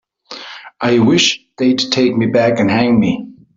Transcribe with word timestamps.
I 0.81 0.97
wish 0.97 1.39
they'd 1.59 1.77
take 1.77 2.17
me 2.17 2.25
back 2.25 2.59
and 2.59 2.71
hang 2.71 2.99
me. 2.99 3.31